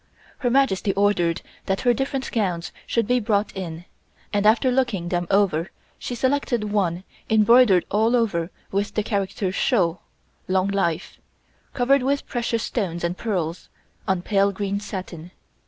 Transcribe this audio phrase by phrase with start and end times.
[0.39, 3.85] Her Majesty ordered that her different gowns should be brought in,
[4.33, 9.99] and after looking them over she selected one embroidered all over with the character "Shou"
[10.47, 11.19] (long life),
[11.75, 13.69] covered with precious stones and pearls,
[14.07, 15.29] on pale green satin.